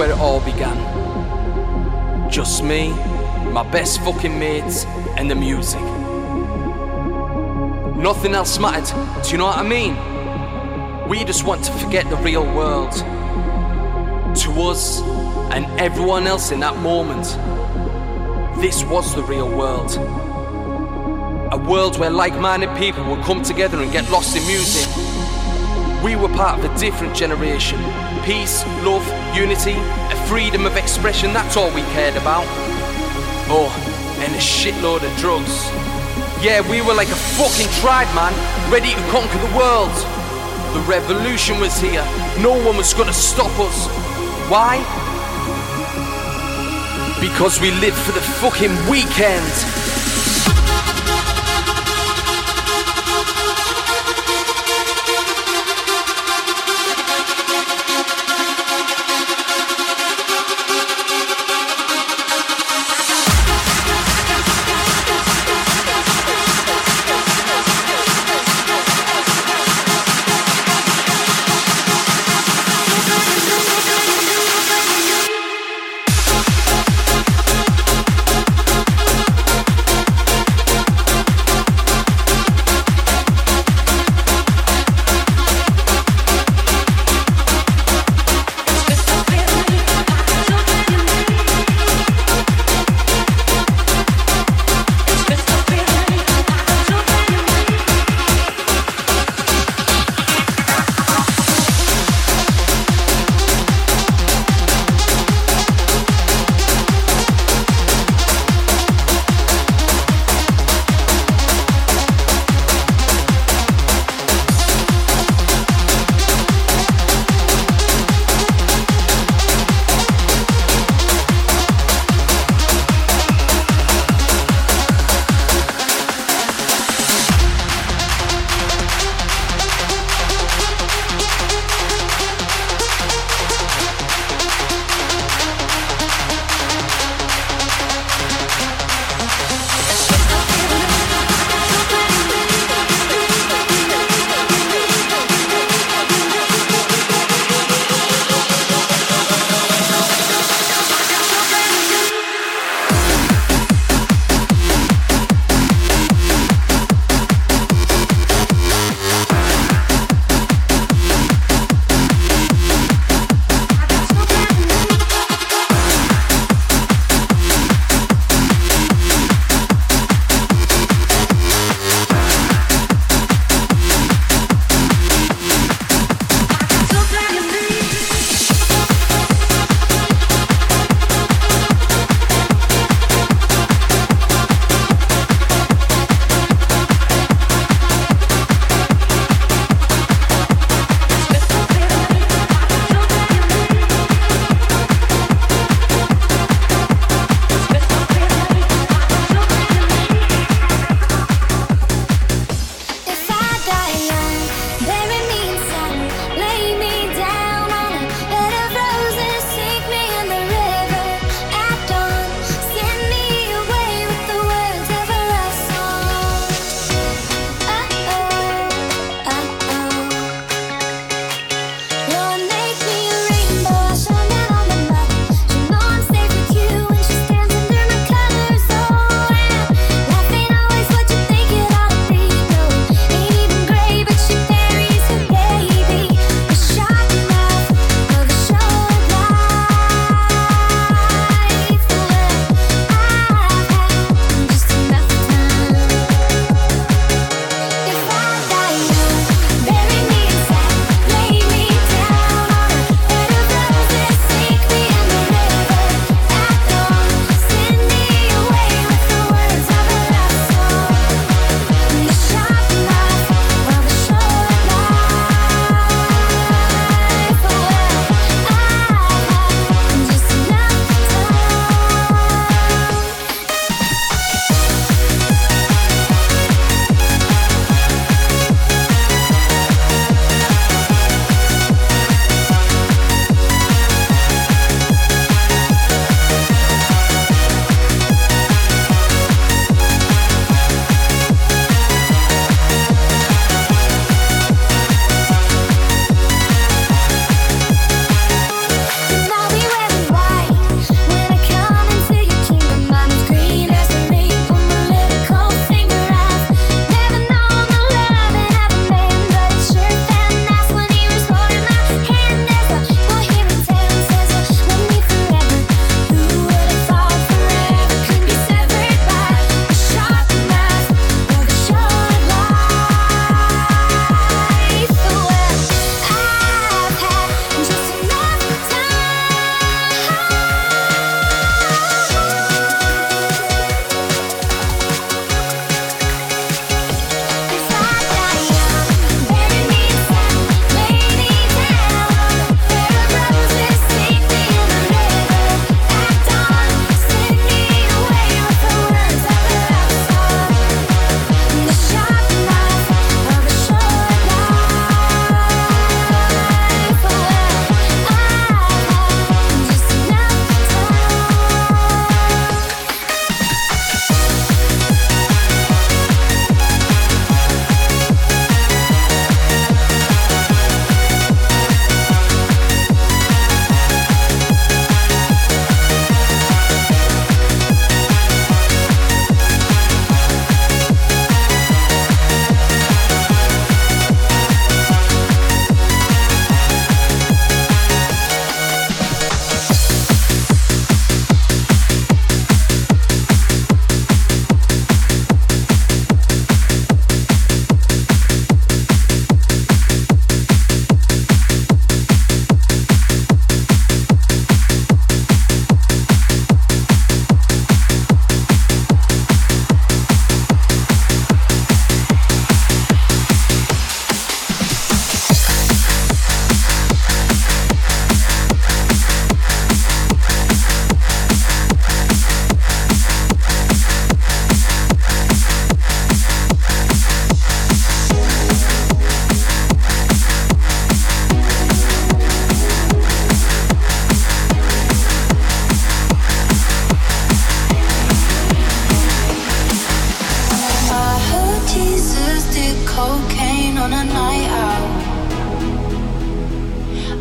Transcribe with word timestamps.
where 0.00 0.12
it 0.12 0.18
all 0.18 0.40
began. 0.40 0.78
Just 2.30 2.64
me, 2.64 2.88
my 3.52 3.62
best 3.70 4.00
fucking 4.00 4.38
mates, 4.38 4.86
and 5.18 5.30
the 5.30 5.34
music. 5.34 5.82
Nothing 7.98 8.34
else 8.34 8.58
mattered, 8.58 8.96
do 9.22 9.28
you 9.28 9.36
know 9.36 9.44
what 9.44 9.58
I 9.58 9.62
mean? 9.62 9.94
We 11.06 11.22
just 11.24 11.44
want 11.44 11.64
to 11.64 11.72
forget 11.72 12.08
the 12.08 12.16
real 12.16 12.44
world. 12.44 12.92
To 14.36 14.50
us 14.62 15.02
and 15.52 15.66
everyone 15.78 16.26
else 16.26 16.50
in 16.50 16.60
that 16.60 16.78
moment, 16.78 17.26
this 18.62 18.82
was 18.84 19.14
the 19.14 19.22
real 19.24 19.54
world. 19.54 19.96
A 21.52 21.58
world 21.58 21.98
where 21.98 22.08
like 22.08 22.34
minded 22.38 22.74
people 22.78 23.04
would 23.04 23.22
come 23.24 23.42
together 23.42 23.82
and 23.82 23.92
get 23.92 24.10
lost 24.10 24.34
in 24.34 24.46
music. 24.46 25.09
We 26.02 26.16
were 26.16 26.30
part 26.30 26.58
of 26.58 26.64
a 26.64 26.78
different 26.78 27.14
generation. 27.14 27.78
Peace, 28.24 28.64
love, 28.84 29.06
unity, 29.36 29.76
a 29.76 30.26
freedom 30.26 30.64
of 30.64 30.78
expression, 30.78 31.34
that's 31.34 31.58
all 31.58 31.68
we 31.74 31.82
cared 31.92 32.16
about. 32.16 32.46
Oh, 33.52 33.68
and 34.20 34.34
a 34.34 34.38
shitload 34.38 35.02
of 35.02 35.14
drugs. 35.18 35.52
Yeah, 36.42 36.66
we 36.70 36.80
were 36.80 36.94
like 36.94 37.08
a 37.08 37.20
fucking 37.36 37.68
tribe, 37.82 38.08
man, 38.14 38.32
ready 38.72 38.94
to 38.94 39.10
conquer 39.10 39.36
the 39.36 39.54
world. 39.54 39.92
The 40.72 40.80
revolution 40.88 41.60
was 41.60 41.78
here. 41.78 42.04
No 42.40 42.52
one 42.64 42.78
was 42.78 42.94
gonna 42.94 43.12
stop 43.12 43.52
us. 43.58 43.86
Why? 44.48 44.80
Because 47.20 47.60
we 47.60 47.72
live 47.72 47.94
for 47.94 48.12
the 48.12 48.22
fucking 48.40 48.72
weekend. 48.88 49.79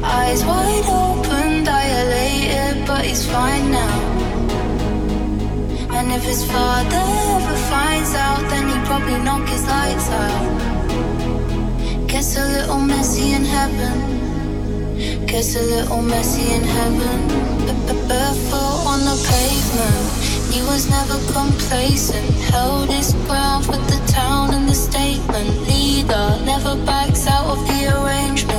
Eyes 0.10 0.44
wide 0.44 0.90
open, 0.90 1.64
dilated, 1.64 2.86
but 2.88 3.06
he's 3.06 3.26
fine 3.26 3.72
now. 3.72 3.98
And 5.98 6.12
if 6.12 6.24
his 6.24 6.44
father 6.46 7.04
ever 7.36 7.58
finds 7.72 8.14
out, 8.16 8.42
then 8.50 8.70
he'd 8.70 8.86
probably 8.86 9.20
knock 9.24 9.48
his 9.48 9.64
lights 9.68 10.10
out. 10.10 10.60
Guess 12.08 12.38
a 12.38 12.46
little 12.58 12.80
messy 12.80 13.34
in 13.34 13.46
heaven. 13.46 13.96
Guess 15.28 15.56
a 15.56 15.62
little 15.62 16.02
messy 16.02 16.54
in 16.54 16.64
heaven. 16.64 17.50
Barefoot 18.10 18.88
on 18.90 19.02
the 19.06 19.18
pavement. 19.30 20.52
He 20.52 20.62
was 20.64 20.90
never 20.90 21.20
complacent. 21.32 22.26
Held 22.50 22.90
his 22.90 23.14
ground 23.28 23.68
with 23.68 23.86
the 23.88 24.02
town 24.12 24.52
and 24.56 24.68
the 24.68 24.74
statement. 24.74 25.68
Leader 25.68 26.40
never 26.44 26.76
backs 26.88 27.28
out 27.28 27.46
of 27.46 27.60
the 27.68 27.80
arrangement. 27.96 28.59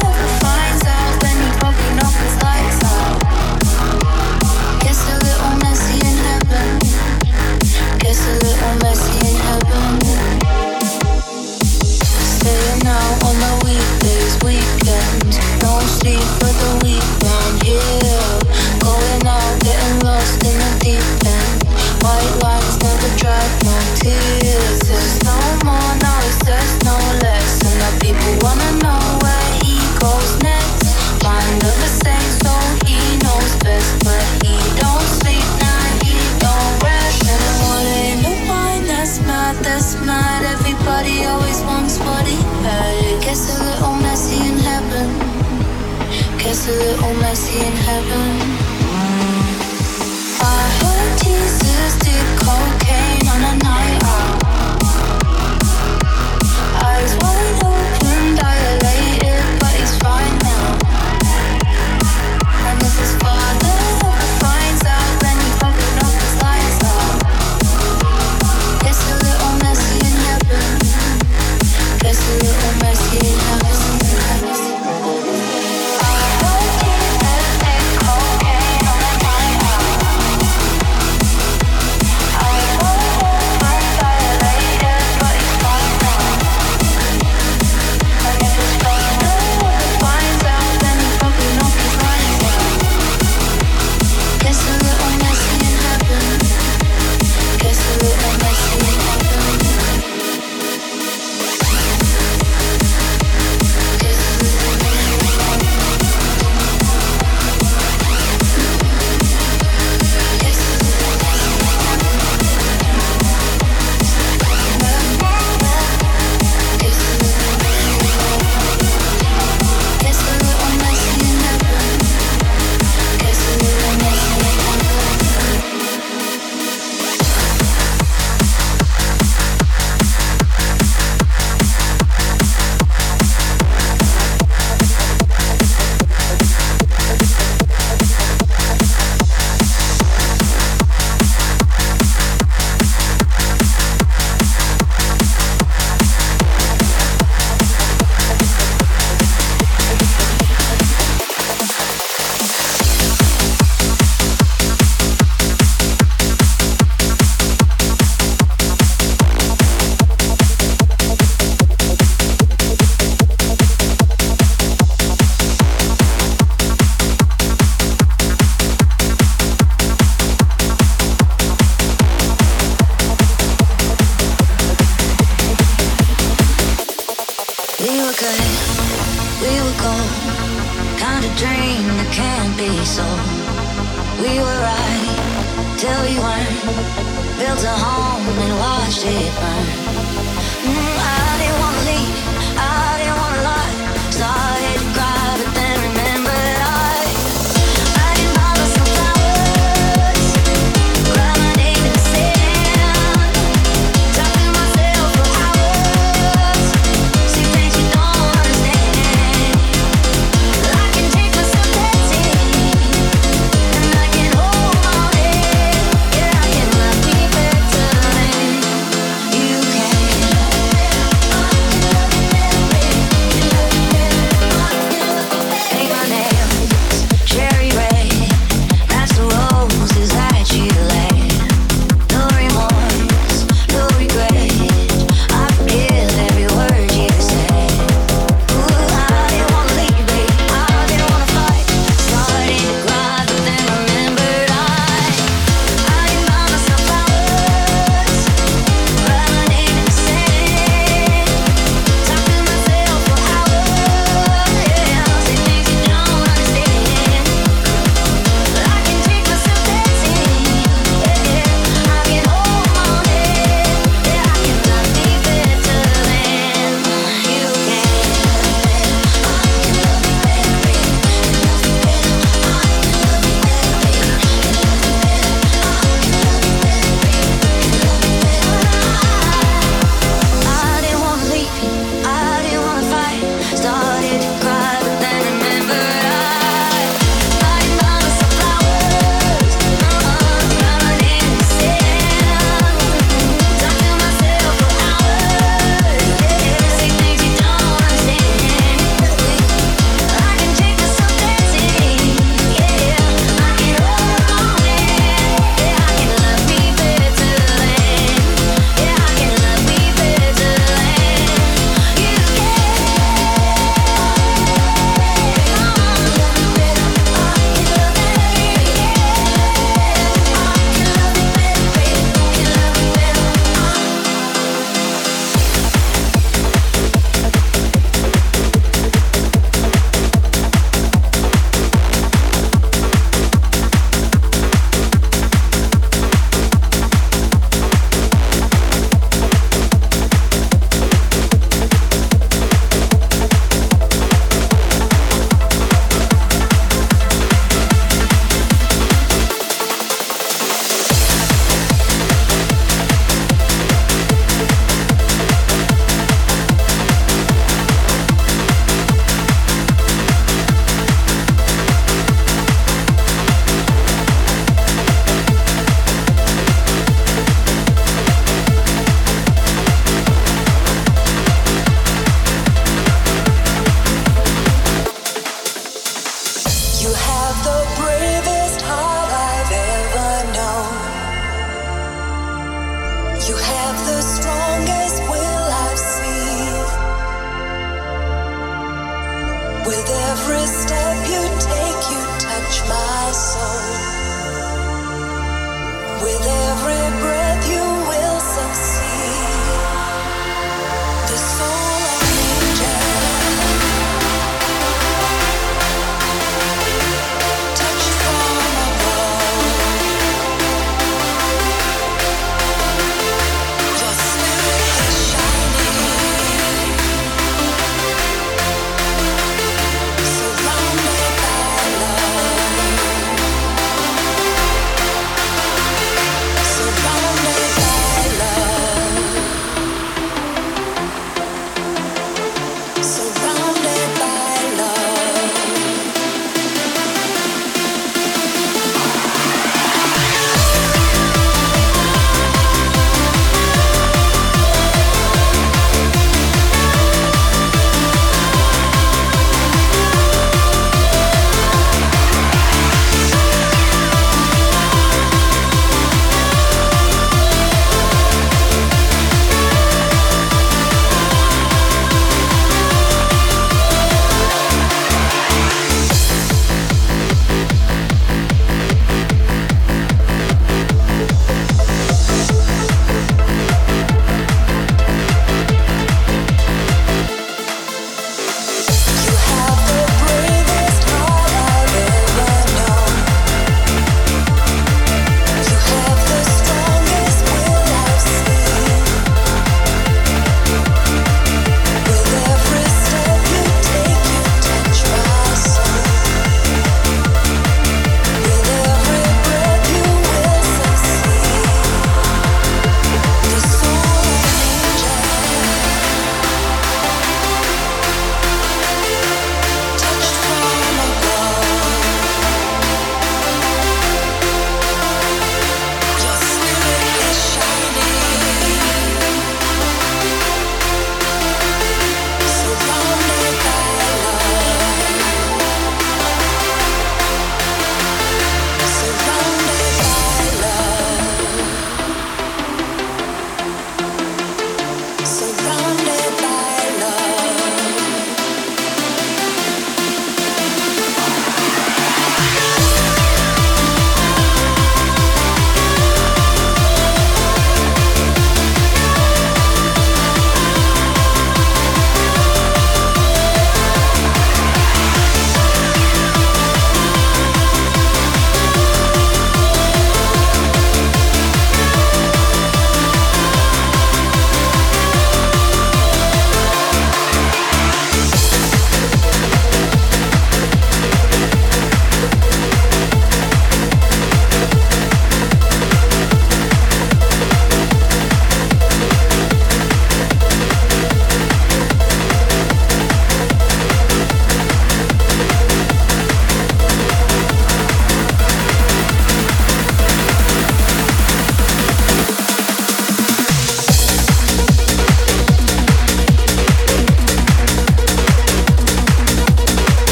to 391.21 391.45
take 391.45 391.60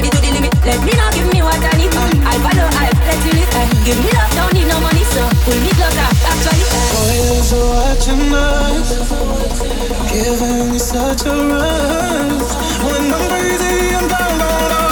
Body 0.00 0.16
to 0.16 0.20
the 0.22 0.32
limit, 0.32 0.54
let 0.64 0.80
me 0.80 0.92
give 1.12 1.28
me 1.30 1.42
what 1.42 1.60
I 1.60 1.76
need. 1.76 1.92
Uh, 1.92 2.08
I 2.24 2.38
follow, 2.40 2.68
I 2.72 2.88
let 3.04 3.20
you 3.20 3.32
live. 3.36 3.52
Uh, 3.52 3.68
give 3.84 4.00
me 4.00 4.08
love, 4.16 4.32
don't 4.32 4.54
need 4.54 4.66
no 4.66 4.80
money, 4.80 5.04
so 5.04 5.28
pull 5.44 5.60
me 5.60 5.68
closer, 5.76 6.08
actually. 6.24 6.64
Uh. 6.72 6.88
Boys 6.96 7.52
are 7.52 7.68
watching 7.68 8.32
us, 8.32 8.88
giving 10.08 10.72
me 10.72 10.78
such 10.78 11.26
a 11.26 11.36
rush. 11.36 12.48
When 12.80 13.12
I'm 13.12 13.28
breathing, 13.28 13.94
I'm 13.94 14.08
down, 14.08 14.38
down, 14.38 14.70
down. 14.70 14.89